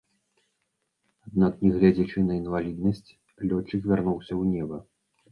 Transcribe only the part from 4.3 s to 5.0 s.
ў неба.